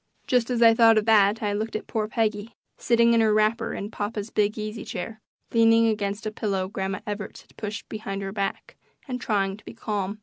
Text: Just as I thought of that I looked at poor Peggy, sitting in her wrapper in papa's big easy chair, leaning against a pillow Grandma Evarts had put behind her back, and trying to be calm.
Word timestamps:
Just 0.25 0.49
as 0.49 0.63
I 0.63 0.73
thought 0.73 0.97
of 0.97 1.05
that 1.05 1.43
I 1.43 1.53
looked 1.53 1.75
at 1.75 1.85
poor 1.85 2.07
Peggy, 2.07 2.55
sitting 2.75 3.13
in 3.13 3.21
her 3.21 3.31
wrapper 3.31 3.75
in 3.75 3.91
papa's 3.91 4.31
big 4.31 4.57
easy 4.57 4.83
chair, 4.83 5.21
leaning 5.51 5.85
against 5.87 6.25
a 6.25 6.31
pillow 6.31 6.67
Grandma 6.67 7.01
Evarts 7.05 7.43
had 7.43 7.55
put 7.55 7.83
behind 7.87 8.23
her 8.23 8.31
back, 8.31 8.77
and 9.07 9.21
trying 9.21 9.57
to 9.57 9.63
be 9.65 9.75
calm. 9.75 10.19